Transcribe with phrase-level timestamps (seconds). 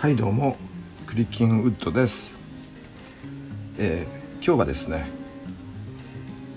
[0.00, 0.56] はいどうも。
[1.06, 2.30] クリッキンウッドです、
[3.76, 5.04] えー、今日はですね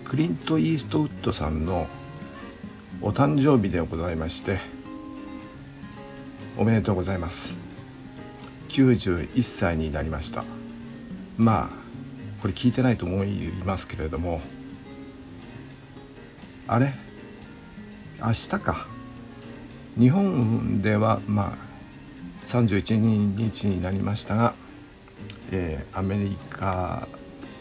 [0.06, 1.88] クリント・イーストウッドさんの
[3.02, 4.60] お誕生日でございまして
[6.58, 7.52] おめでとうございます。
[8.70, 10.46] 91歳になりました。
[11.38, 11.70] まあ
[12.42, 14.40] これ聞いてないと思いますけれども
[16.66, 16.94] あれ？
[18.22, 18.88] 明日か。
[20.00, 21.73] 日本ではまあ
[22.48, 22.98] 31
[23.38, 24.54] 日になりましたが、
[25.52, 27.08] えー、アメリカ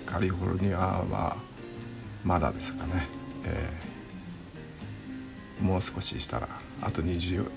[0.07, 1.37] カリフォルニアは
[2.25, 3.09] まだですかね、
[3.45, 6.49] えー、もう少ししたら
[6.83, 7.49] あと20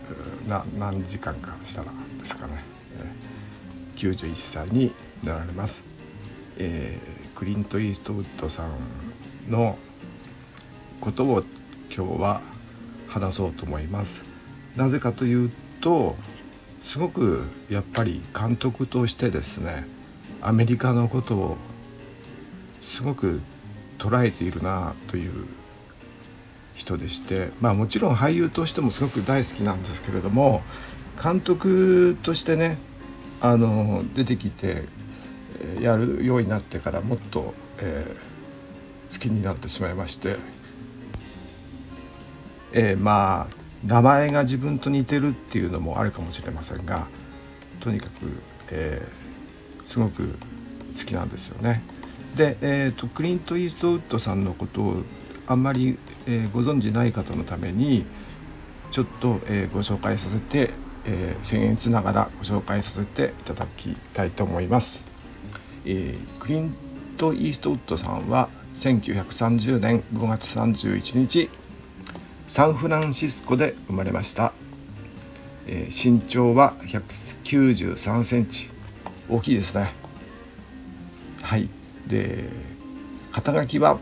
[0.47, 2.63] な何時間かしたらですかね、
[3.95, 5.83] えー、91歳になられます、
[6.57, 9.77] えー、クリント・イーストウッドさんの
[11.01, 11.43] ことを
[11.95, 12.41] 今日は
[13.07, 14.23] 話そうと思います。
[14.75, 16.15] なぜかというと
[16.85, 19.87] すごくやっぱり監督としてですね
[20.41, 21.57] アメリカのことを
[22.83, 23.41] すごく
[23.97, 25.47] 捉えているなという
[26.75, 30.61] 人でしてまあもちろん俳優としてもすごく大好きなんですけれども
[31.21, 32.77] 監督としてね
[33.41, 34.83] あの出てきて
[35.81, 40.37] やるようになってからもっと、えー、好きになってしまいまして、
[42.73, 47.07] えー、まあ名前が自分と似てるっていうのもあるかもしれませんが
[47.79, 48.11] とにかく、
[48.71, 50.37] えー、すごく
[50.97, 51.83] 好きなんですよね。
[52.35, 55.03] で、えーと、クリント・イーストウッドさんのことを
[55.47, 58.05] あんまり、えー、ご存じない方のために
[58.91, 60.71] ちょっと、えー、ご紹介させて、
[61.05, 65.05] えー、僭越ながらご紹介させていただきたいと思います。
[65.85, 66.75] えー、クリン
[67.17, 71.49] ト・イーストウッドさんは1930年5月31日
[72.47, 74.53] サンフランシスコで生まれました、
[75.67, 78.69] えー、身長は193センチ。
[79.29, 79.93] 大きいですね。
[81.41, 81.69] はい。
[82.07, 82.49] で
[83.31, 83.99] 肩書きは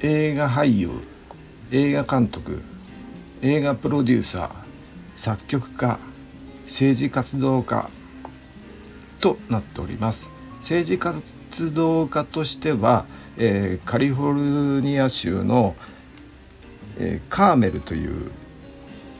[0.00, 0.90] 映画俳優
[1.70, 2.62] 映画監督
[3.40, 4.50] 映画プロデューサー
[5.16, 5.98] 作曲家
[6.66, 7.88] 政治活動家
[9.20, 10.28] となっております。
[10.60, 13.06] 政治活動家としては、
[13.36, 15.74] えー、カリフォルニア州の
[16.98, 18.30] えー、カーメルという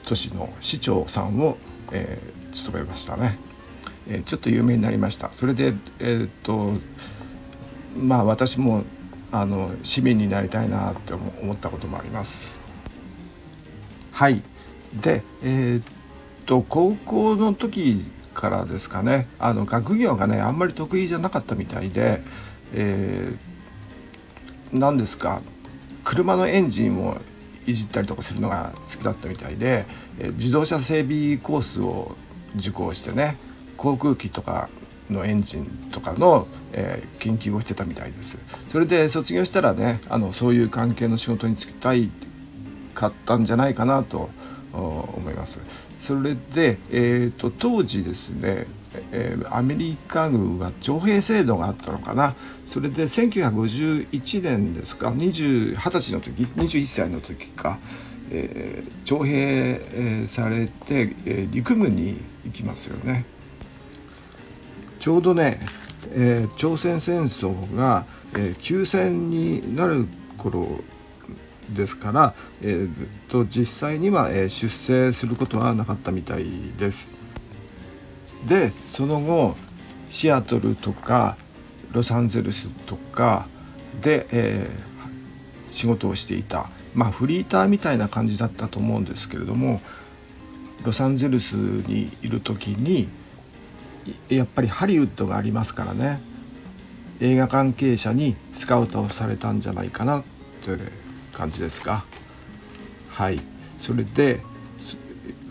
[0.04, 1.56] 都市の市長さんを、
[1.92, 3.38] えー、務めましたね、
[4.08, 5.30] えー、ちょっと有名になりました。
[5.32, 6.74] それでえ、っと
[7.96, 8.84] まあ私も
[9.30, 12.58] あの市民になりたいなって思ったこともあります。
[14.12, 14.42] はい。
[15.00, 15.86] でえ、っ
[16.46, 19.28] と高校の時からですかね。
[19.38, 22.22] あの学業がねあんまり得意じゃなかったみたいで、
[22.74, 25.40] えー、何ですか
[26.04, 27.18] 車のエンジンを
[27.66, 29.84] いじったりとかするのが好きだったみたいで、
[30.18, 32.16] え自動車整備コースを
[32.56, 33.36] 受講してね
[33.76, 34.68] 航空機とか
[35.10, 38.38] のエンジンとかの、えー、研究をしてたみたいです。
[38.70, 42.10] それで卒業したらねあのそういう関係の仕事に就きたい
[42.94, 44.30] かったんじゃないかなと
[44.72, 45.58] 思います。
[46.00, 48.66] それで、えーと当時ですね
[49.12, 52.34] えー、アメリカ軍は徴兵制度があったのかな
[52.66, 57.78] それで1951年ですか20歳の時21歳の時か、
[58.30, 63.24] えー、徴兵、されて、え、陸軍に行きますよね。
[64.98, 65.60] ちょうどね、
[66.12, 70.06] え、朝鮮戦争が、え、休戦になる
[70.38, 70.80] 頃
[71.68, 72.90] ですから、えー、
[73.28, 76.46] と実際には、え、出征することはなかったみたい
[76.78, 77.21] です。
[78.48, 79.56] でその後
[80.10, 81.36] シアトルとか
[81.92, 83.46] ロサンゼルスとか
[84.00, 86.68] で、えー、仕事をしていた。
[86.94, 89.80] まあフリーターみたいな感じだったと思うんですけれども
[90.84, 93.08] ロサンゼルスにいる時に
[94.28, 96.20] やっぱりハリウッドがありますからね。
[97.20, 100.24] 映画関係者にスカウトをされたんじゃないかな
[100.64, 100.80] という
[101.32, 102.04] 感じですか
[103.10, 103.38] はい。
[103.80, 104.40] それで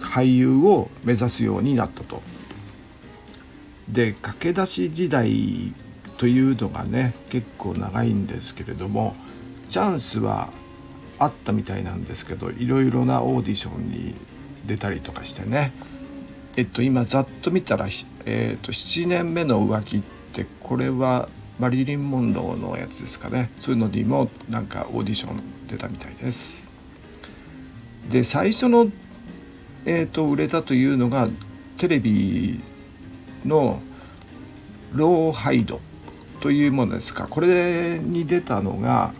[0.01, 2.21] 俳優を目指すようになったと。
[3.91, 5.73] で駆け出し時代
[6.17, 9.15] というのがね結構長いんですけれども
[9.69, 10.49] チャンスは
[11.19, 14.15] あったみたいなんですけどいろいろなオーディションに
[14.65, 15.71] 出たりとかしてね
[16.55, 17.87] えっと今ざっと見たら、
[18.25, 20.01] えっと7年目の浮気っ
[20.33, 21.29] てこれは
[21.59, 26.61] マリリン・モンローのやつですかねそういうのにもなんかオーディション出たみたいです。
[28.09, 28.91] で最初の、
[29.85, 31.29] えーと売れたというのが
[31.77, 32.61] テレビ
[33.45, 33.81] の
[34.93, 35.79] ローハイド
[36.41, 37.27] というものですか。
[37.27, 39.13] これに出たのが、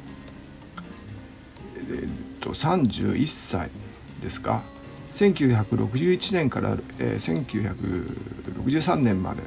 [1.78, 2.08] えっ
[2.40, 3.70] と31歳
[4.22, 4.64] ですか。
[5.16, 7.46] 1961年から、えー、
[8.66, 9.44] 1963年まで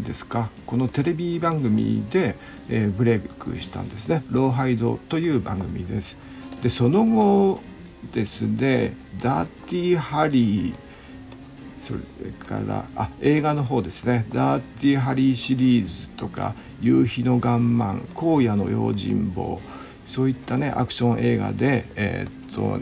[0.00, 0.50] ですか。
[0.66, 2.36] このテレビ番組で、
[2.68, 6.16] えー、ブレイクしたんですね「ローハイド」という番組です。
[6.62, 7.60] でその後
[8.12, 10.74] ですね「ダーティーハリー」
[11.90, 19.60] それからあ映画の方ですね「ダーティーハリー」シリーズとか「夕日のガンマン」「荒野の用心棒」
[20.06, 22.80] そういったねアクション映画で、えー、っと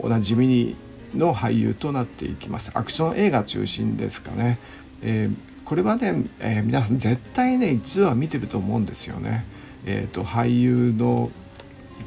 [0.00, 0.74] おなじみに
[1.14, 4.58] の俳優となっていきますアクション映画中心ですかね、
[5.02, 5.34] えー、
[5.64, 9.44] これはね、えー、皆さん絶対ね一度は見てると思うんですよね。
[9.86, 11.30] えーと、俳優の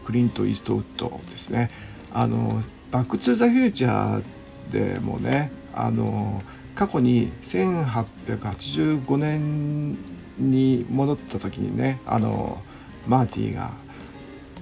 [0.03, 1.71] クリント・イーストウッドですね。
[2.13, 2.61] あの
[2.91, 6.41] バック・トゥ・ザ・フューチャーでもねあの
[6.75, 9.97] 過去に1885年
[10.37, 12.61] に戻った時にねあの
[13.07, 13.71] マーティが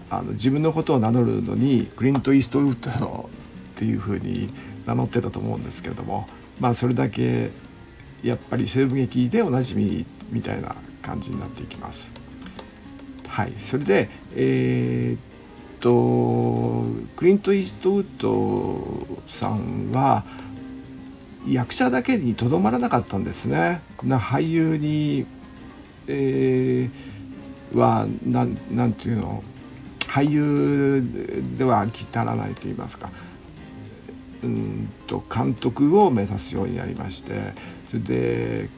[0.09, 3.29] あの自分のことを名乗るのにクリント・イーストウッド
[3.75, 4.49] っていうふうに
[4.85, 6.27] 名乗ってたと思うんですけれども
[6.59, 7.51] まあそれだけ
[8.23, 12.11] やっぱり西部劇でおなじみみたいな感じになっていきます。
[13.27, 16.83] はい、それでえー、と
[17.15, 20.25] クリント・イーストウッドさんは
[21.47, 23.81] 役者だけにとどまらなかったんですね。
[24.03, 25.25] な俳優に、
[26.07, 29.43] えー、はなんなんていうの？
[30.07, 31.03] 俳優
[31.57, 33.09] では飽きたらないと言いますか。
[34.43, 37.53] うんと監督を目指すようになりまして。
[37.89, 38.69] それで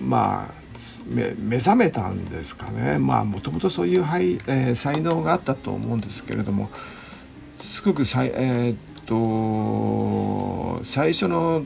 [0.00, 0.54] まあ
[1.06, 2.98] 目覚めたんですかね。
[2.98, 6.70] まあもともとそういう、はいえー、才能があったと思うんですけれども。
[7.62, 8.76] すごくさい、えー、っ
[10.78, 11.64] と最初の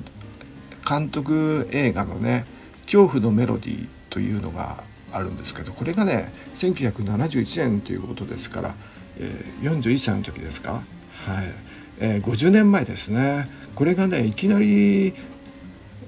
[0.89, 2.47] 監督映画のね
[2.87, 4.83] 「恐怖のメロディー」というのが
[5.13, 8.75] あるんですけどこれがね1971年ということですから、
[9.19, 10.73] えー、41歳の時ですか？
[10.73, 10.83] はい、
[12.01, 13.49] えー、50年前ですね。
[13.75, 15.15] これがねいきなり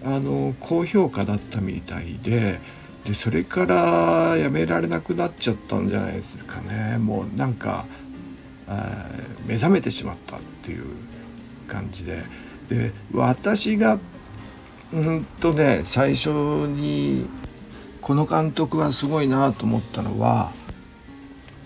[0.05, 2.61] あの高評価だったみたいで
[3.05, 6.99] でそれからやめられなくなっちゃったんじゃないですかね。
[6.99, 7.87] もうなんか、
[8.69, 10.85] え、目覚めてしまったっていう
[11.69, 12.25] 感じで。
[12.69, 13.99] で私が
[14.93, 17.27] うんとね最初に
[18.01, 20.53] この監督はすごいなと思ったのは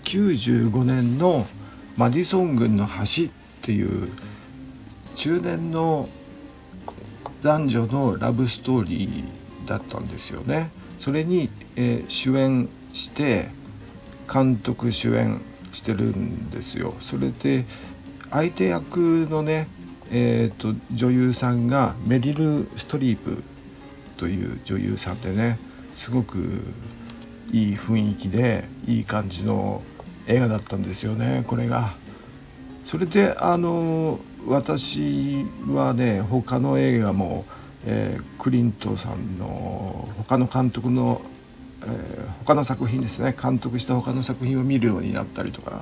[0.03, 1.47] 95年の
[1.97, 3.27] 「マディソン軍の橋」っ
[3.61, 4.09] ていう
[5.15, 6.07] 中年の
[7.41, 10.69] 男女のラブストーリーだったんですよね。
[10.99, 13.49] それに、えー、主演して
[14.31, 16.95] 監督主演してるんですよ。
[17.01, 17.65] それで
[18.31, 19.67] 相手役のね、
[20.11, 23.43] えーと、女優さんがメリル・ストリープ
[24.17, 25.59] という女優さんでね
[25.95, 26.63] すごく
[27.51, 29.81] いい雰囲気でいい感じの
[30.27, 31.93] 映画だったんですよねこれが。
[32.85, 37.45] それであの私はね他の映画も、
[37.85, 41.21] えー、クリントさんの他の監督の、
[41.81, 45.81] えー、他の作品ですね監督した他の作品を見るようになったりとか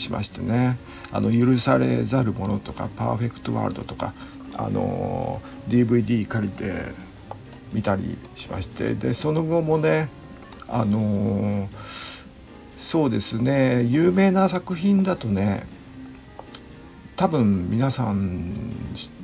[0.00, 0.78] しましてね
[1.12, 4.12] 「あの許されざる者」とか「パーフェクトワールド」とか
[4.56, 6.92] あの DVD 借りて
[7.72, 10.08] 見たりしましてでその後もね
[10.68, 11.68] あの
[12.78, 15.64] そうですね有名な作品だとね
[17.16, 18.52] 多分皆さん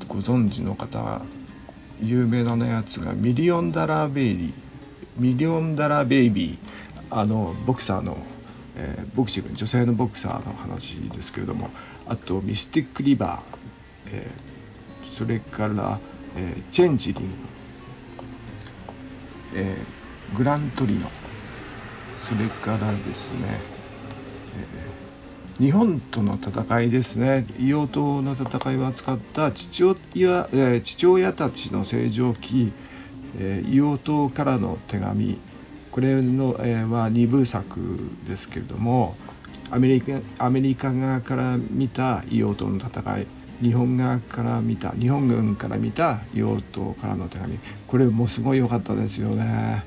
[0.07, 1.23] ご存知の方
[2.00, 4.53] 有名なやつがミリオンダラーベイビー
[5.19, 6.59] ミリオンダラーベイビー
[7.11, 8.19] あのボクサーの、
[8.76, 11.71] えー、ボクシング女性のボクサーの話ですけれども
[12.06, 13.40] あとミスティックリバー、
[14.12, 15.99] えー、それから、
[16.37, 17.35] えー、チェンジリング、
[19.54, 21.11] えー、グラントリノ
[22.23, 23.61] それからですね、
[24.73, 24.97] えー
[25.59, 27.47] 日本との戦いですね。
[27.59, 29.97] 硫黄島の戦いを扱った父親,、
[30.52, 32.73] えー、父親たちの清浄機、
[33.38, 35.38] え、硫黄島からの手紙
[35.97, 37.81] これの、えー、は2部作
[38.29, 39.17] ですけれども
[39.71, 43.26] アメリカアメリカ側から見た硫黄島の戦い
[43.62, 49.85] 日本側から見た日本軍から見た硫黄島からの手紙これもすごい良かったですよね。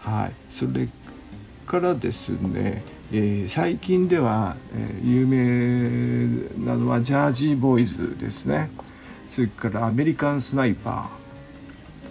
[0.00, 0.88] はい、それ
[1.66, 2.82] からですね
[3.12, 8.70] えー、最近では、えー、有名なのはジャージーボーイズですね
[9.28, 11.10] それからアメリカンスナイパ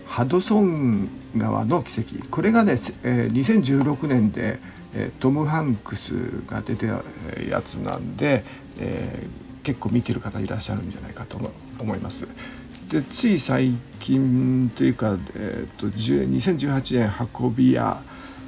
[0.06, 2.28] ーハドソン川の奇跡。
[2.30, 2.74] これがね、
[3.04, 4.60] えー、2016年で、
[4.94, 6.14] えー、トム・ハンクス
[6.48, 7.04] が出てた
[7.50, 8.44] やつなんで、
[8.80, 11.40] えー、結構見てる方いらっしゃるんじゃないかと
[11.80, 12.28] 思います。
[12.90, 18.02] でつい最近というか、えーと、と2018年運び屋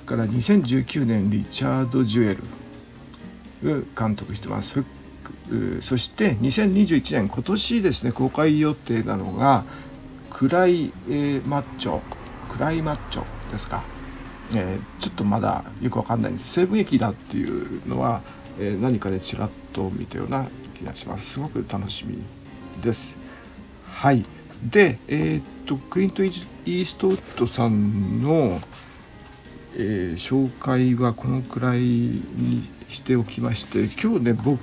[0.05, 2.37] から2019年リチャード・ジュエ
[3.63, 4.83] ル監督してます。
[5.81, 9.63] そして2021年今年ですね公開予定なのが
[10.29, 12.01] クライ、えー、マッチョ。
[12.53, 13.83] クライマッチョですか、
[14.55, 16.53] えー、ちょっとまだよくわかんないんです。
[16.53, 18.21] 西部劇だっていうのは、
[18.59, 21.31] えー、何かでちらっと見たような気がします。
[21.31, 22.21] すごく楽しみ
[22.83, 23.17] です。
[23.87, 24.23] はい。
[24.69, 28.61] でえっとクリント・イーストウッドさんの、
[29.75, 34.59] え紹介はこのくらいにしておきまして今日ね僕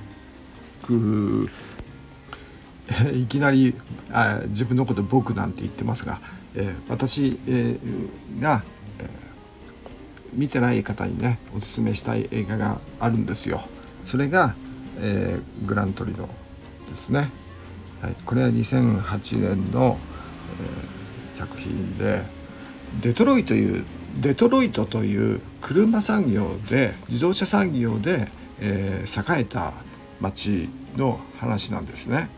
[3.12, 3.74] いきなり
[4.12, 6.20] あ自分のこと僕なんて言ってますが、
[6.54, 7.76] え、私、え、
[8.40, 8.62] が、
[8.98, 9.08] え、
[10.32, 13.62] 見てない方にねおすすめしたい映画があるんですよ。
[14.06, 14.54] それが、
[15.00, 16.28] え、グラントリノ
[16.90, 17.30] ですね。
[18.00, 19.98] はい、これは2008年の、
[21.36, 22.22] え、作品で
[23.00, 23.84] デトロイトという
[24.20, 28.28] デトロイトという車産業で自動車産業で、
[28.60, 29.72] えー、栄えた
[30.20, 32.28] 町の話なんですね。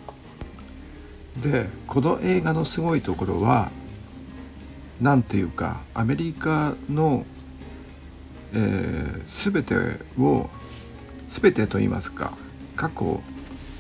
[1.43, 3.71] でこの映画のすごいところは
[5.03, 7.27] 何ていうかアメリカの、
[8.55, 9.75] えー、全て
[10.19, 10.49] を
[11.29, 12.33] 全てと言いますか
[12.77, 13.21] 過去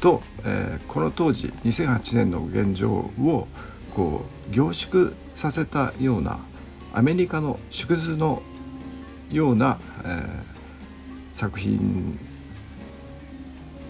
[0.00, 3.47] と、えー、この当時2008年の現状を
[3.95, 6.41] こう凝縮させたような
[6.93, 8.43] アメリカの縮図の
[9.31, 12.19] ような、えー、作品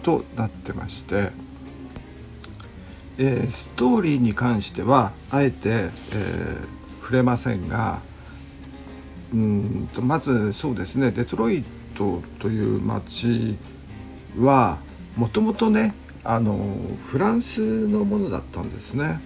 [0.03, 1.31] となってまして、
[3.17, 8.01] えー、ストーリーに関してはあえて、えー、触れませんが
[9.35, 11.65] うんとまずそうですねデトロイ
[11.97, 13.57] トという街
[14.39, 14.79] は
[15.17, 15.95] もともとね
[16.25, 19.21] あのフランスのものだったんですね。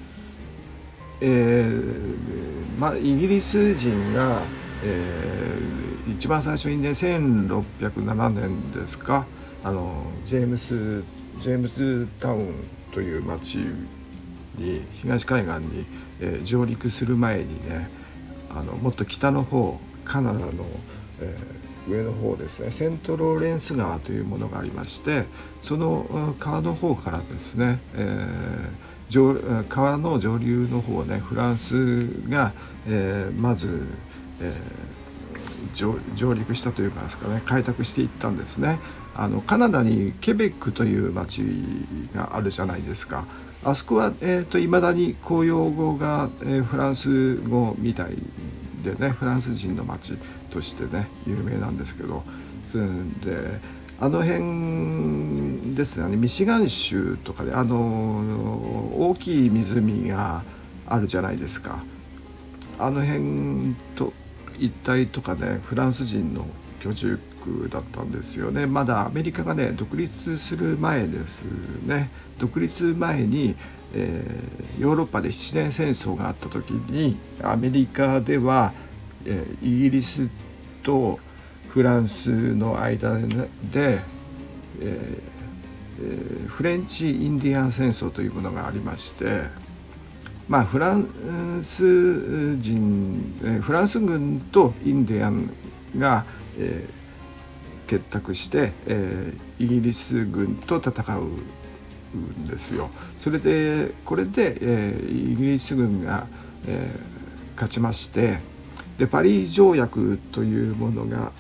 [1.21, 4.43] えーまあ、イギリス人が、
[4.85, 9.27] えー、一番最初にね1607年ですか
[9.65, 11.03] あのジェームス
[11.41, 12.55] ジェームズタウン
[12.93, 13.59] という町
[14.57, 15.87] に東海岸に、
[16.21, 17.89] え、上陸する前にね
[18.51, 20.47] あのもっと北の方カナダの、
[21.21, 25.25] えー、上の方ですねセントローレンス川というものがありまして
[25.63, 32.53] その川の方からですね、えー、川の上流の方ねフランスが、
[32.89, 33.83] えー、まず、
[34.41, 34.55] え、
[35.75, 38.79] 上陸したというかですかね開拓していったんですね。
[39.19, 41.43] あのカナダにケベックという町
[42.15, 43.25] があるじゃないですか
[43.65, 48.17] あそこは、えーと、未だに公用語が、えー、フランス語みたい
[48.85, 50.17] でねフランス人の町
[50.51, 52.23] としてね有名なんですけど
[53.25, 53.61] で
[53.99, 57.79] あの辺ですねミシガン州とかであの
[58.99, 60.43] 大きい湖が
[60.87, 61.83] あるじゃないですか。
[62.79, 64.13] あの辺と
[64.59, 66.47] 一帯とかねフランス人の
[66.81, 67.19] 居住
[67.69, 68.67] だったんですよね。
[68.67, 71.43] まだアメリカがね独立する前です
[71.85, 72.11] ね。
[72.39, 73.55] 独立前に、
[73.95, 78.73] えー、ヨーロッパで7年戦争があった時にアメリカでは、
[79.25, 80.29] えー、イギリス
[80.83, 81.19] と
[81.69, 84.01] フランスの間で、
[84.81, 89.45] えー、フレンチ・インディアン戦争というものがありまして
[90.49, 95.51] まあフランス人えフランス軍とインディアン
[95.99, 96.25] が、
[96.59, 96.96] えー、
[97.87, 101.25] 結託して、えー、イギリス軍と戦う
[102.17, 102.91] んですよ。
[103.21, 106.27] それでこれで、えー、イギリス軍が、
[106.67, 108.39] えー、勝ちまして
[108.99, 111.33] でパリ条約というものが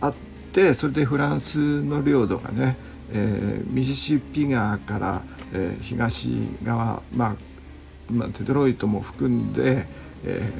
[0.00, 0.14] あっ
[0.52, 2.76] てそれでフランスの領土がね、
[3.12, 6.28] え、ミシシッピ川から、え、東
[6.62, 7.36] 側、まあ
[8.10, 9.86] まあ、デトロイトも含んで、
[10.24, 10.50] え、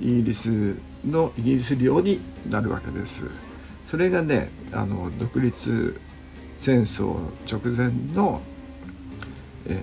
[0.00, 3.47] イギリスのイギリス領になるわけです。
[3.88, 6.00] それがねあの独立
[6.60, 7.16] 戦争
[7.50, 8.40] 直前の、
[9.66, 9.82] え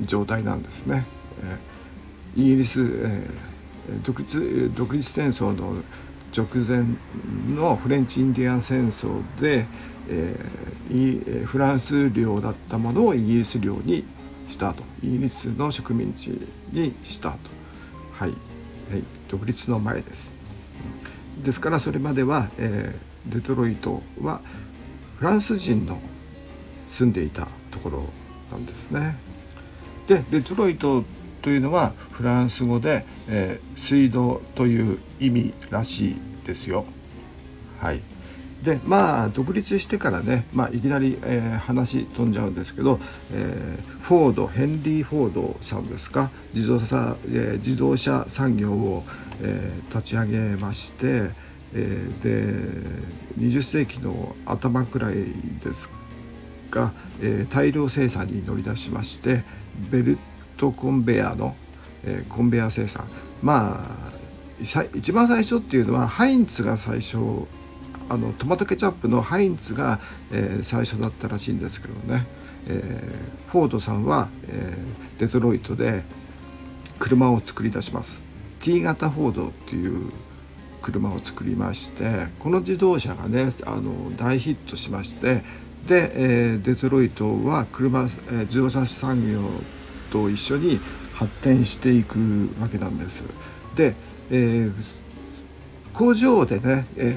[0.00, 1.04] ー、状態なんですね。
[2.36, 5.82] えー、イギリス、えー、独立独立戦争の
[6.36, 6.84] 直前
[7.56, 9.64] のフレンチ・インディアン戦争で、
[10.08, 14.04] えー、フランス領だったものをイギリス領に
[14.48, 14.82] したと。
[15.02, 16.28] イギリスの植民地
[16.72, 17.38] にしたと。
[18.12, 18.38] はい、はい、
[19.30, 20.32] 独立の前です。
[21.42, 24.40] ですからそれまでは、えー、デトロイトは
[25.18, 25.98] フランス人の
[26.90, 28.04] 住んでいたところ
[28.50, 29.16] なんですね。
[30.06, 31.04] でデトロイト
[31.42, 36.84] というのはフランス語で、えー、水道という意味らしいですよ。
[37.78, 38.02] はい、
[38.62, 42.98] でまあ独立してからね、まあ、いきなり、えー、話飛んじゃうんですけど、
[43.32, 46.30] えー、フォードヘンリー・フォードさんですか？
[46.54, 49.04] 自動車,、えー、自動車産業を、
[49.42, 51.30] え、立ち上げまして、
[51.76, 55.90] えー、で20世紀の頭くらいです
[56.70, 59.44] が、えー、大量生産に乗り出しまして
[59.90, 60.18] ベル
[60.56, 61.54] トコンベヤーの、
[62.04, 63.06] えー、コンベヤー生産。
[63.42, 64.16] まあ
[64.94, 67.18] 一番最初っていうのはハインツが最初
[68.08, 70.00] あのトマトケチャップのハインツが、
[70.32, 72.26] えー、最初だったらしいんですけどね、
[72.68, 76.04] えー、フォードさんは、えー、デトロイトで
[76.98, 78.22] 車を作り出します。
[78.60, 80.10] T 型フォードっていう
[80.86, 85.42] 車を作りましてこの自動車がねあの大ヒットしまして
[85.88, 89.40] で、えー、デトロイトは車、えー、自動車産業
[90.12, 90.80] と一緒に
[91.14, 93.22] 発展していくわけなんです。
[93.74, 93.94] で、
[94.30, 94.72] えー、
[95.92, 97.16] 工場でね、え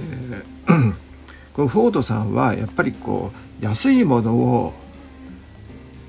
[0.66, 0.94] ー、
[1.54, 4.74] このフォードさんはやっぱりこう安いものを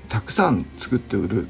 [0.09, 1.47] たくさん作って売る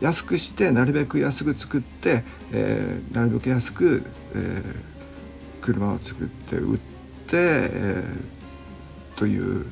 [0.00, 4.02] 安くしてなるべく安く作って、えー、なるべく安く、
[4.34, 4.95] えー、
[5.66, 9.66] 車を作って売って、えー、という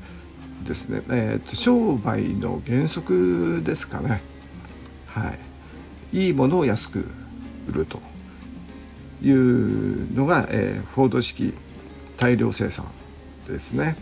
[0.66, 4.20] ですね、えーと、商売の原則ですかね、
[5.06, 5.36] は
[6.12, 7.06] い、いいものを安く
[7.68, 8.00] 売ると
[9.22, 11.54] いうのが、えー、フォード式
[12.16, 12.86] 大量生産
[13.46, 13.96] ですね。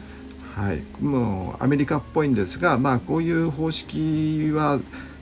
[0.54, 4.80] はい、もうアメリカっぽいんですが、まあ、こういう方式は、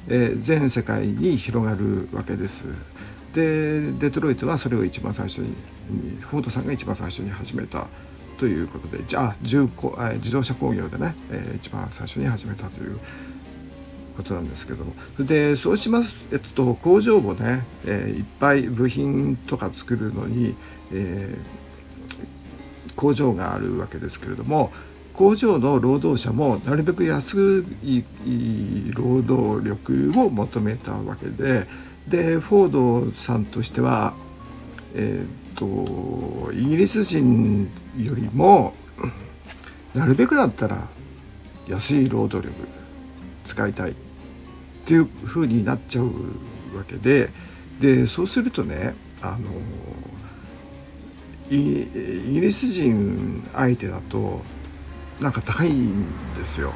[0.08, 2.64] えー、全世界に広がるわけです。
[3.34, 5.54] でデトロイトはそれを一番最初に
[6.20, 7.86] フォードさんが一番最初に始めた
[8.40, 12.98] ということでじゃあ重工自動車工業でね、えー、一番最初に始めたという
[14.16, 14.94] ことなんですけども。
[15.18, 20.54] でそうしますえっと工場もね、えー、いっぱい部品とか作るのに、
[20.90, 24.72] えー、工場があるわけですけれども
[25.12, 28.02] 工場の労働者もなるべく安い
[28.94, 31.66] 労働力を求めたわけで
[32.08, 34.14] でフォードさんとしては、
[34.94, 38.72] えーと、イギリス人よりも
[39.94, 40.88] なるべくだったら
[41.68, 42.68] 安い労働力
[43.46, 43.94] 使いたいっ
[44.86, 46.06] ていう風になっちゃう
[46.76, 47.28] わけで
[47.80, 49.50] でそうするとねあの
[51.50, 51.56] イ
[52.32, 54.42] ギリス人相手だと
[55.20, 56.72] なんか高いんですよ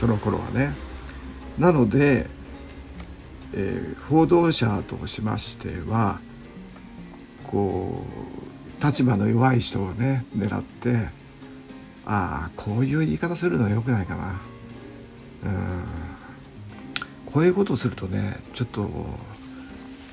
[0.00, 0.74] その頃はね。
[1.58, 2.26] なので
[3.56, 6.18] えー、報道者としましては
[7.50, 8.04] こ
[8.80, 11.08] う立場の弱い人をね狙って
[12.06, 14.40] ああこういう言い方するのはよくないかな。
[15.44, 15.84] うん。
[17.32, 18.88] こういうことをするとねちょっと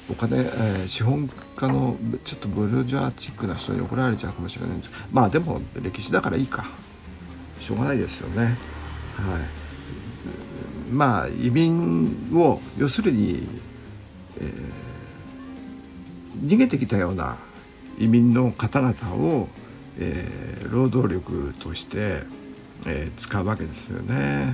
[0.10, 4.92] お金、えー、資本家のちょっとブルジョアチックな人に怒られちゃうかもしれないんです。
[5.12, 6.66] まあでも歴史だからいいか。
[7.60, 8.44] しょうがないですよね。
[8.46, 8.56] はい。
[10.92, 13.48] まあ移民を要するに、
[14.40, 14.52] えー、
[16.40, 17.38] 逃げてきたような
[18.00, 19.48] 移民の方々を、
[19.98, 22.24] えー、労働力として、
[22.86, 24.54] えー、使うわけですよね。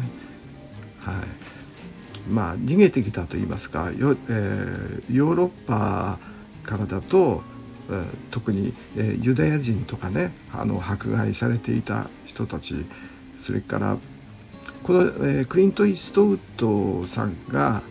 [1.00, 6.18] はい、まあ逃げてきたと言いますかよ、えー、ヨーロッパ
[6.64, 7.44] からだと、
[7.90, 12.86] えー、特に、えー、ユダヤ人とかねあの迫害されていた人たち
[13.42, 13.98] それから
[14.84, 17.82] この、えー、クリント・イーストウッドさんが、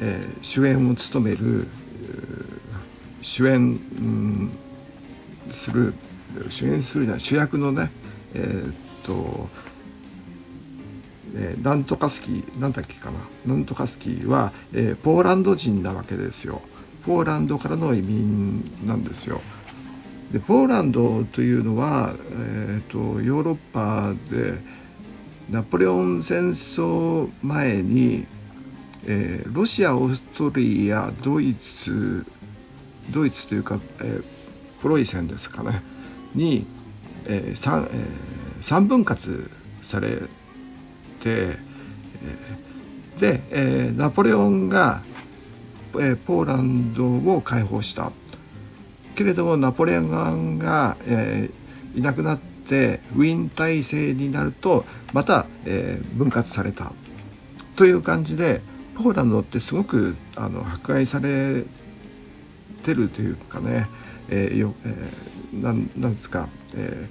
[0.00, 1.66] えー、主演を務める
[3.28, 4.50] 主演、うん、
[5.52, 5.92] する
[6.48, 7.90] 主演するじゃない主役のね
[8.32, 9.48] えー、っと、
[11.36, 13.10] えー、なんとかスキーなんだっけか
[13.46, 16.62] ななんとかスキーは、えー、ポーランド人なわけですよ。
[17.04, 19.42] ポーランドからの移民なんですよ。
[20.32, 24.58] でポーランドというのは、えーとヨーロッパで、
[25.50, 28.26] ナポレオン戦争前に、
[29.06, 32.26] えー、ロシアオーストリアドイツ
[33.10, 34.24] ドイツというか、えー、
[34.80, 35.82] プロイセンですかね。
[36.34, 36.66] に、
[37.26, 39.50] えー 3, えー、3分割
[39.82, 40.18] されて、
[41.24, 45.02] えー、で、えー、ナポレオンが、
[45.94, 48.12] えー、ポーランドを解放した。
[49.14, 56.92] けれどもナポレオンが、えー、いなくなってウィーン体制になるとまた、えー、分割された。
[57.76, 58.60] という感じで
[58.96, 61.64] ポーランドってすごくあの迫害され
[62.88, 63.86] てるというかね、
[64.30, 67.06] えーよえー、なんなんですか、え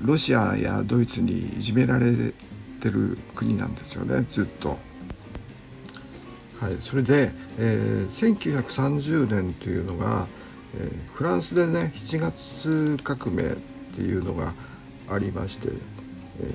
[0.00, 2.12] ー、ロシアやドイツにいじめられ
[2.80, 4.78] てる国なんですよねずっと。
[6.60, 10.26] はい、それで、えー、1930年というのが、
[10.78, 13.46] えー、フランスでね7月革命っ
[13.94, 14.54] ていうのが
[15.10, 15.68] ありまして、
[16.40, 16.54] え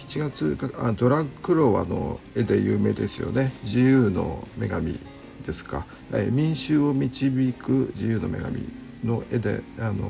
[0.00, 4.98] ー、7月あドラクロワの絵で有名ですよね自由の女神
[5.42, 8.68] ですか、え、民衆を導く自由の女神
[9.04, 10.08] の絵であの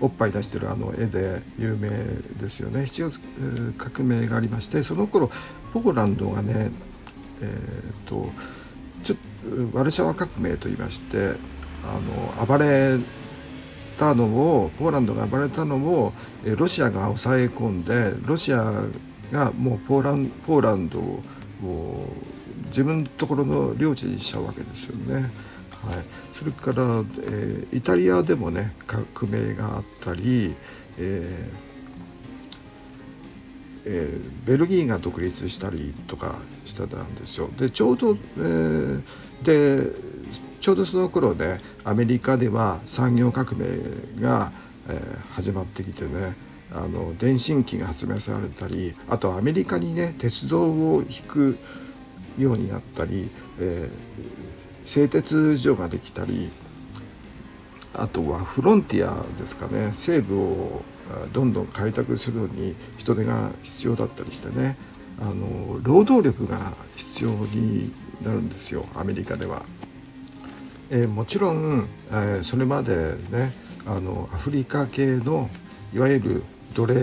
[0.00, 1.88] おっぱい出してるあの絵で有名
[2.40, 2.82] ですよね。
[2.82, 5.30] 7月革命がありましてその頃
[5.72, 6.70] ポーランドがね
[7.42, 8.30] えーと、
[9.02, 11.32] ちょっとワルシャワ革命といいまして
[11.84, 12.98] あの暴れ
[13.98, 16.12] たのをポーランドが暴れたのを
[16.44, 18.72] ロシアが抑え込んでロシア
[19.32, 21.22] がもうポーランポーランドを
[22.70, 25.14] 自分のところの領地にしちゃうわけですよね。
[25.14, 26.04] はい、
[26.38, 30.54] それから、えー、イタリアでもね革命があったり、
[30.98, 31.70] えー
[33.86, 37.48] えー、ベルギーが独立したりとかしてたんですよ。
[37.58, 39.02] でちょうど、えー、
[39.42, 39.92] で
[40.60, 43.66] ちょうどその頃ねアメリカでは産業革命
[44.20, 44.52] が、
[44.88, 46.34] えー、始まってきてね
[46.72, 51.58] あの電信機が発明されたりあとアメリカにね鉄道を引く
[52.38, 56.50] ようになったり、えー、製鉄所ができたり
[57.94, 59.92] あとはフロンティアですかね。
[59.96, 60.82] 西部を
[61.32, 64.76] どんどん開拓するのに人手が必要だったりしてね。
[65.20, 68.86] あの労働力が必要になるんですよ。
[68.94, 69.62] アメリカでは。
[70.88, 73.52] えー、もちろん、えー、それまでね
[73.86, 75.50] あのアフリカ系の
[75.92, 76.42] いわゆる
[76.74, 76.94] 奴隷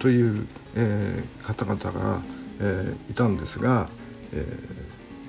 [0.00, 2.20] という、えー、方々が、
[2.60, 3.88] えいたんですが、
[4.32, 4.46] え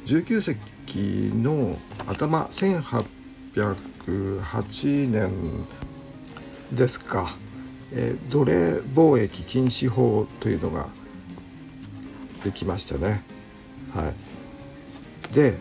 [0.06, 5.32] 19世紀の頭1808年
[6.72, 7.36] ですか
[7.96, 10.88] えー、奴隷貿易禁止法というのが
[12.44, 13.22] できましたね。
[13.94, 14.12] は
[15.32, 15.54] い、で、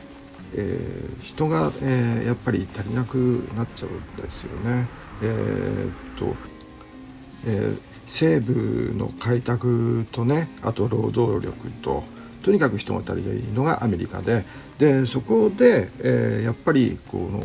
[0.54, 4.88] えー、人が、え、やっぱり足りなくなっちゃうんですよね。
[5.22, 6.34] え、っと、
[7.46, 7.74] え
[8.08, 12.04] 西部の開拓とねあと労働力と
[12.42, 14.44] とにかく人が足りないのがアメリカで
[14.78, 17.40] でそこで、えやっぱりこの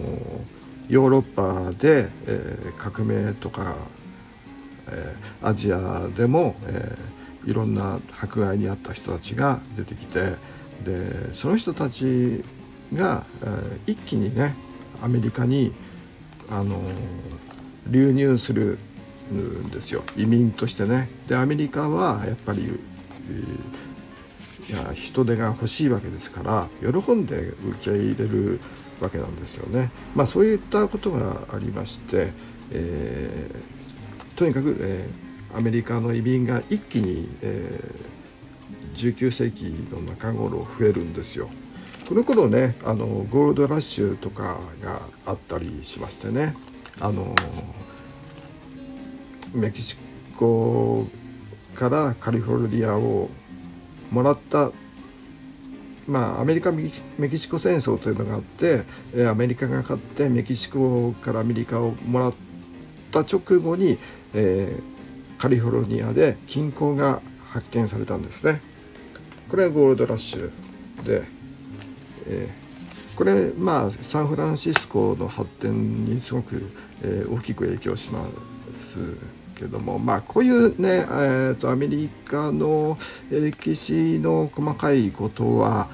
[0.89, 3.75] ヨーロッパで、え革命とか
[4.89, 10.35] えー、アジアでも、えー、いろんな迫害にあった人たちが出てきて
[10.83, 12.43] でその人たち
[12.93, 14.55] が、えー、一気にね
[15.01, 15.73] アメリカに、
[16.49, 16.81] あの
[17.87, 18.79] 流入する
[19.31, 21.07] んですよ移民としてね。
[21.27, 22.79] でアメリカはやっぱり、
[24.69, 28.59] いや人手が欲しいわけですから喜んで受け入れる
[28.99, 29.91] わけなんですよね。
[30.15, 32.31] まあ、そういったことがありまして、
[32.71, 33.77] えー
[34.37, 41.49] とにかく、えー、アメリカの移民が一気に、えー、19世紀の中頃増えるんですよ。
[42.07, 46.55] この頃ねあのゴールドラッシュとかがあったりしましてね
[47.01, 47.35] あの
[49.53, 49.97] メキシ
[50.37, 51.05] コ
[51.75, 53.29] からカリフォルニアを
[54.11, 54.71] もらった
[56.07, 56.89] まあ、アメリカメ
[57.29, 58.85] キシコ戦争というのがあって
[59.29, 62.33] アメリカが勝ってメキシコからアメリカをもらっ
[63.11, 63.97] た直後に
[64.33, 68.61] えー、カリフォルニアで金鉱が発見されたんですね。
[69.49, 70.51] これはゴールドラッシュ
[71.03, 71.23] で、
[72.27, 76.69] えー、これまあサンフランシスコの発展にすごく、
[77.01, 78.27] えー、大きく影響しま
[78.79, 79.36] す。
[79.57, 82.97] けどもまあこういうね、えーと、アメリカの
[83.29, 85.87] 歴史の細かいことは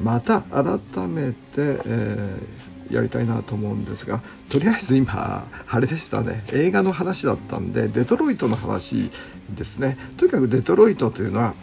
[0.00, 4.20] また改めて、えーやりたいなと思うんですが
[4.50, 6.44] とりあえず今あれでしたね。
[6.52, 9.10] 映画の話だったんでデトロイトの話
[9.50, 9.96] ですね。
[10.16, 11.54] とにかくデトロイトというのは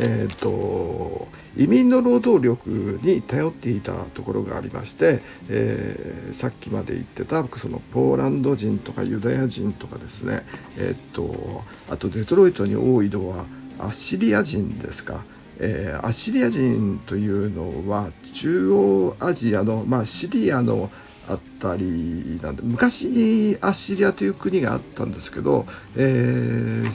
[0.00, 10.42] えっと移民の労働力に頼っていたところがありまして、えー、さっきまで言ってたそのポーランド人とかユダヤ人とかですね、
[10.78, 13.44] えっとあとデトロイトに多いのは
[13.78, 15.22] アッシリア人ですか。
[15.62, 20.90] えー、アッシリア人というのは中央アジアの、まあ、シリアの
[21.28, 26.90] あったりなんで昔アッシリアという国があったんですけど、えー、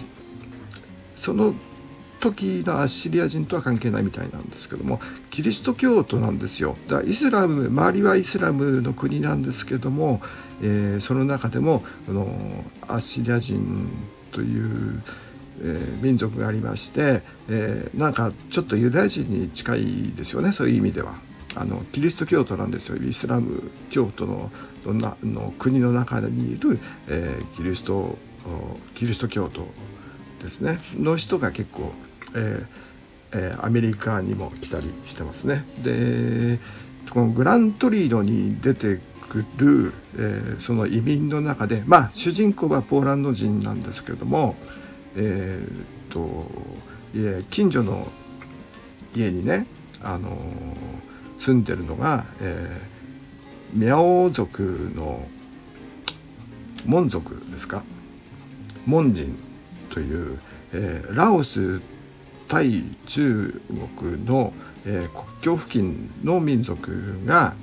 [1.16, 1.54] その
[2.32, 6.76] 時のアッシリア人とは関係ないみたいなんですけどもキリスト教徒なんですよ。
[6.88, 10.22] だイスラム周りはイスラムの国なんですけども、
[10.62, 12.28] えー、その中でもあの
[12.88, 13.90] アッシリア人
[14.32, 15.02] という
[15.58, 21.14] えー、民族がありまして、えー、なんかちょっとユダヤ人に近いですよねそういう意味では。
[21.58, 22.98] あのキリスト教徒なんですよ。
[22.98, 24.52] イスラム教徒の
[24.94, 28.18] なの国の中にいる、えー、キリスト
[28.96, 29.66] キリスト教徒
[30.44, 30.80] ですね。
[30.98, 31.94] の人が結構、
[32.36, 32.66] えー
[33.32, 35.66] えー、アメリカにも来たりしてますね。
[35.84, 36.60] で
[37.10, 44.56] このグラントリーノに出てくる、えー、その移民の中でまあ主人公はポーランド人なんですけれども、
[45.16, 46.46] えー、っと
[47.50, 48.08] 近所の
[49.16, 49.66] 家にね、
[50.04, 50.38] あの
[51.40, 55.26] 住んでるのが、えー、ミャオ族の
[56.86, 57.84] モン族ですか？
[58.86, 59.38] モン人
[59.90, 60.40] という、
[60.74, 61.82] えー、ラオス
[62.48, 63.62] 対中
[64.00, 64.54] 国の、
[64.86, 67.54] えー、国境付近の民族が、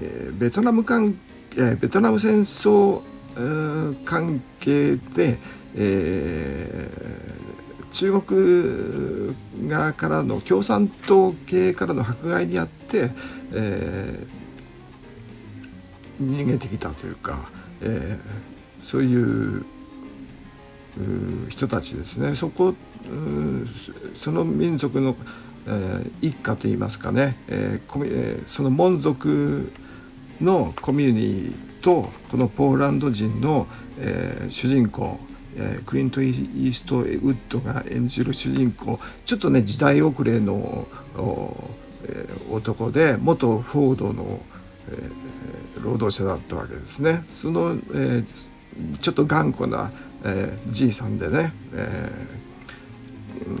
[0.00, 1.18] えー、ベトナム関
[1.56, 3.02] えベトナム戦争、
[4.04, 5.38] 関係で、
[5.74, 13.10] えー、中国側からの共産党系からの迫害にあって、
[13.52, 19.64] えー、逃げてきたというか、えー、そういう
[21.48, 22.36] 人たちですね。
[22.36, 22.74] そこ
[24.16, 25.16] その民族の、
[25.66, 29.70] えー、一家といいますかね、えーえ、その門族
[30.40, 33.66] のコミュニティとこのポーランド人の、
[33.98, 35.18] えー、主人公、
[35.56, 44.40] えー、クリント・イーストウッドが演じる主人公ちょっとね時代遅れの、えー、男で元フォードの、
[44.90, 47.24] えー、労働者だったわけですね。
[47.40, 48.24] その、えー、
[49.00, 49.90] ちょっと頑固な
[50.24, 52.47] えー、じいさんでね、えー、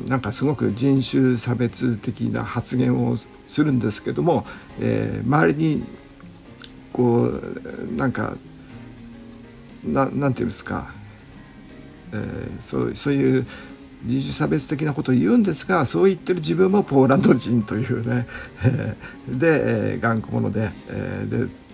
[0.08, 4.46] なんかすごく人種差別的な発言をするんですけども、
[4.80, 5.84] えー、周りに
[6.92, 8.36] こうなんか
[9.84, 10.90] ななんていうんですか、
[12.12, 13.46] えー、そうそういう
[14.04, 18.26] 人種差別的なことを言うんですがそう言ってる自分もポーランド人というね、
[19.28, 21.67] で、えー、頑固者で,、えー、で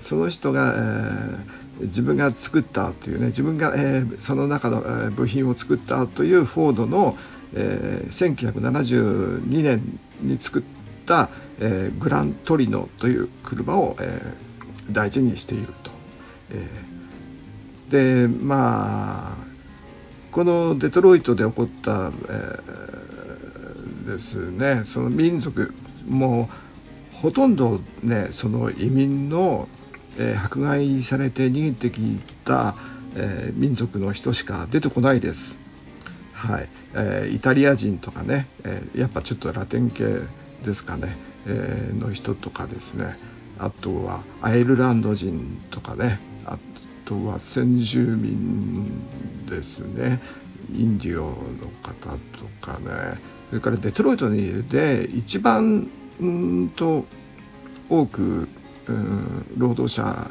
[0.00, 7.16] その人が、えー自分が作ったというね自分が、えー、その中の、えー、部品を作ったというフォードの、
[7.54, 10.62] えー、1972年に作っ
[11.06, 15.90] た、えー、グラントリノという車を、えー、大事にしていると。
[16.52, 19.36] えー、でまあ
[20.32, 25.72] このデトロイトで起こった、えー、ですねその民族
[26.06, 26.69] もう
[27.22, 29.68] ほとんどねその移民の
[30.18, 32.00] えー、迫害されて逃げてき
[32.44, 32.74] た、
[33.16, 35.56] えー、民族の人しか出てこないです。
[36.32, 36.68] はい。
[36.94, 40.04] えー、イタリア人とかね、え、やっぱちょっとラテン系
[40.64, 43.16] ですかね、え、の人とかですね。
[43.58, 46.18] あとはアイルランド人とかね。
[46.44, 46.58] あ
[47.04, 50.20] とは先住民ですね。
[50.72, 51.34] インディオの
[51.82, 53.18] 方とかね。
[53.50, 55.88] それからデトロイトにで一番
[56.20, 57.06] うんと
[57.88, 58.48] 多く
[59.56, 60.30] 労働者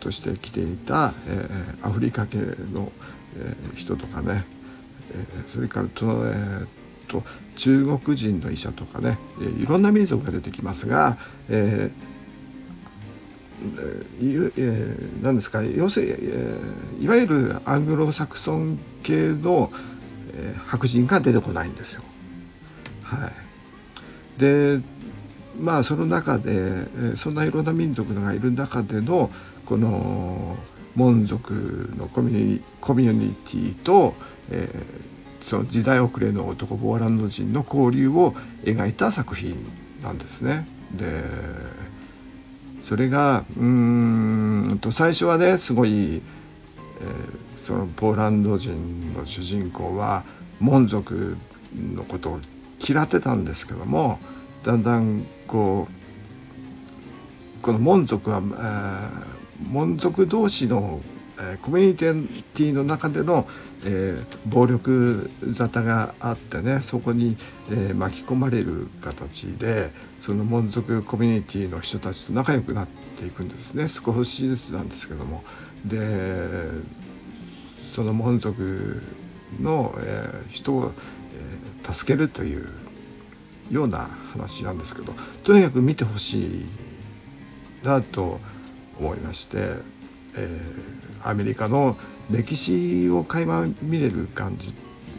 [0.00, 2.90] として来ていた、えー、アフリカ系の、
[3.36, 4.44] えー、人とかね、
[5.12, 6.66] えー、それからと,、えー
[7.06, 7.22] と、
[7.56, 11.18] 中国人の医者とかね、えー、いろんな民族が出てきますが、
[11.48, 12.10] えー
[14.22, 19.70] えー、何ですか要するに、えー、いわゆるアングロサクソン系の、
[20.34, 22.02] えー、白人が出てこないんですよ。
[23.02, 23.30] は
[24.38, 24.80] い、で
[25.58, 29.30] まあその中でそんないろんな民族がいる中での
[29.66, 30.56] この
[30.94, 34.14] モン族のコミュニティと、
[34.50, 38.32] えー、その時代遅れの男ポーランド人の交流を
[38.64, 39.54] 描いた作品
[40.02, 40.66] なんですね。
[40.92, 41.24] で
[42.84, 50.24] それがうんと最初はねすごい、えー、そのポーランド人の主人公は
[50.58, 51.36] モン族
[51.94, 52.40] のことを
[52.86, 54.18] 嫌ってたんですけども
[54.62, 61.00] だんだんこうこの門族は、えー、門族同士の、
[61.38, 63.46] えー、コミュニティの中での、
[63.84, 67.36] えー、暴力沙汰があってねそこに、
[67.70, 69.90] えー、巻き込まれる形で
[70.22, 72.86] その門族コミュニティの人たちと仲良くなっ
[73.18, 75.42] ていくんですね少しずつなんですけども。
[75.84, 75.96] で
[77.94, 79.02] その門族
[79.60, 80.92] の、えー、人を、
[81.34, 82.68] えー、助けるという
[83.70, 86.66] ような話なんですけどとにかく見てほしい
[87.84, 88.40] なと
[88.98, 89.56] 思いまして、
[90.36, 91.96] えー、アメリカの
[92.30, 94.74] 歴史を垣間見れる感じ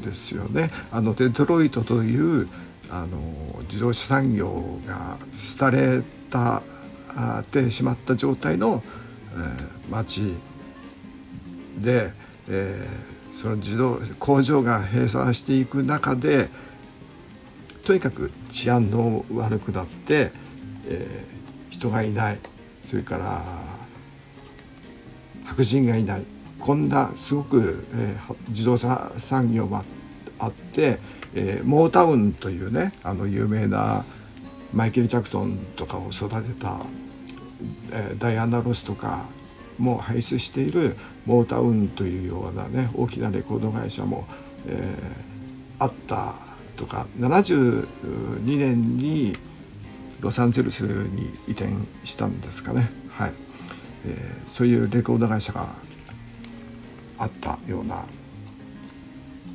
[0.05, 0.69] ですよね。
[0.91, 2.47] あのデトロイトという
[2.89, 5.17] あの自動車産業が
[5.59, 6.61] 廃れた
[7.51, 8.83] てしまった状態の、
[9.33, 10.35] えー、町
[11.77, 12.11] で、
[12.49, 16.49] えー、その自動工場が閉鎖していく中で
[17.85, 20.31] とにかく治安の悪くなって、
[20.87, 22.39] えー、人がいない。
[22.89, 23.41] それから
[25.45, 26.23] 白人がいない。
[26.59, 29.83] こんなすごく、えー、自動車産業も
[30.37, 30.99] あって、
[31.33, 34.05] えー、モータウンというねあの有名な
[34.73, 36.77] マイケル・ジャクソンとかを育てた、
[37.91, 39.25] えー、ダイアナ・ロスとか
[39.77, 44.27] も輩出しているモータウンというようなね大きなレコード会社も、
[44.67, 46.50] えー、あった。
[46.81, 47.85] とか72
[48.43, 49.37] 年に
[50.19, 51.69] ロサンゼルスに移転
[52.03, 52.89] したんですかね。
[53.11, 53.33] はい
[54.07, 55.67] えー、そういうレコード会社が
[57.19, 58.03] あったような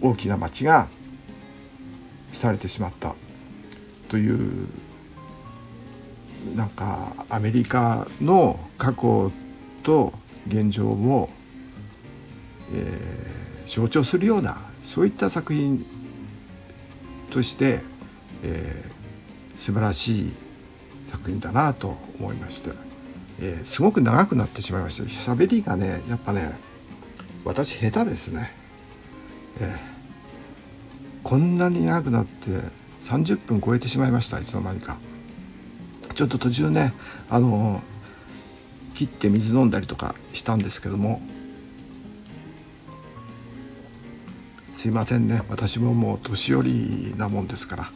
[0.01, 0.87] 大きな町が
[2.33, 3.17] されてしまった
[4.09, 4.69] という
[6.55, 9.33] なんかアメリカの過去
[9.83, 10.12] と
[10.47, 11.29] 現状を、
[12.73, 15.85] えー、象徴するようなそういった作品
[17.31, 17.81] として、
[18.43, 20.33] えー、素晴らしい
[21.11, 22.71] 作品だなと思いまして、
[23.41, 25.05] えー、すごく長くなってしまいました。
[25.05, 26.59] 喋りがねやっぱね
[27.45, 28.53] 私下手ですね、
[29.61, 29.79] えー、
[31.23, 32.51] こんなに長くなって
[33.05, 34.99] 30分超えてしまいましたいつの間にか。
[36.15, 36.95] ちょっと途中ね
[37.29, 37.83] あの
[38.95, 41.21] 切って水飲んだりとかしたんですけども
[44.87, 45.42] すいませんね。
[45.49, 47.90] 私ももう年寄りなもんですから、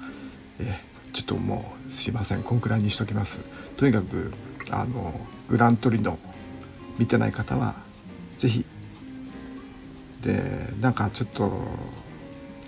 [0.59, 0.81] え、
[1.13, 2.43] ちょっともうすいません。
[2.43, 3.39] こんくらいにしときます。
[3.77, 4.33] とにかく
[4.73, 5.15] あの
[5.49, 6.19] グラントリノ
[6.99, 7.77] 見てない方は
[8.39, 8.65] 是非
[10.23, 10.43] で
[10.81, 11.53] なんかちょっと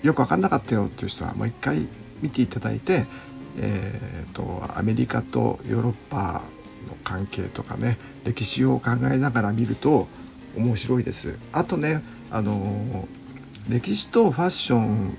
[0.04, 1.88] よく分かんなかったよっていう人はもう一回
[2.20, 3.06] 見ていただいて、
[3.58, 6.42] えーと、アメリカとヨーロッパ
[6.88, 10.06] の関係とかね歴史を考えながら見ると
[10.56, 11.36] 面白いです。
[11.52, 13.08] あとねあの
[13.68, 15.16] 歴史とファッション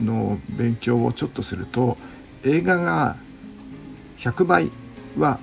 [0.00, 1.96] の勉強をちょっとすると
[2.44, 3.16] 映画が
[4.18, 4.70] 100倍
[5.16, 5.38] は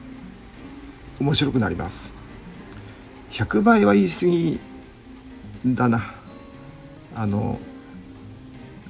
[1.19, 2.11] 面白くなります。
[3.31, 4.59] 100倍は言い過ぎ
[5.65, 6.13] だな。
[7.15, 7.59] あの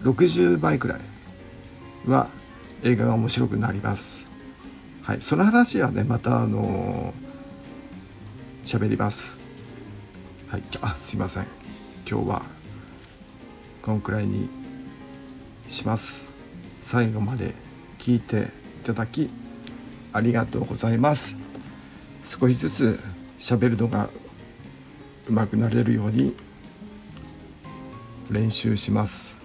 [0.03, 0.99] 60倍くらい
[2.07, 2.27] は
[2.83, 4.25] 映画が面白くなります。
[5.03, 5.21] はい。
[5.21, 7.13] その話はねまたあの
[8.65, 9.31] 喋ります。
[10.47, 10.63] はい。
[10.81, 11.47] あすいません。
[12.09, 12.60] 今日は
[13.81, 14.47] こんくらいに
[15.67, 16.21] します。
[16.83, 17.55] 最後まで
[17.97, 18.49] 聞いて
[18.83, 19.27] いただき
[20.13, 21.35] ありがとうございます。
[22.23, 22.99] 少しずつ
[23.39, 24.09] 喋るのが
[25.27, 26.35] 上手くなれるように
[28.29, 29.35] 練習します。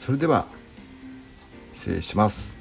[0.00, 0.46] それでは
[1.74, 2.53] 失礼します。